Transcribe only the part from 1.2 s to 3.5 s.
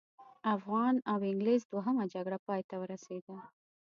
انګلیس دوهمه جګړه پای ته ورسېده.